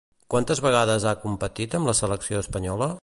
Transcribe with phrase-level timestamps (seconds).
[0.33, 2.91] Quantes vegades ha competit amb la selecció espanyola?